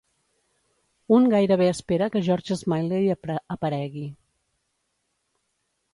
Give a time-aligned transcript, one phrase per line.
[1.17, 4.09] Un gairebé espera que George Smiley aparegui.